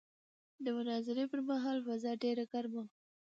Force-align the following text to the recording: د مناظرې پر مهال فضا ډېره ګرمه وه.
د 0.63 0.65
مناظرې 0.77 1.25
پر 1.31 1.39
مهال 1.49 1.77
فضا 1.87 2.11
ډېره 2.23 2.43
ګرمه 2.51 2.81
وه. 2.83 2.85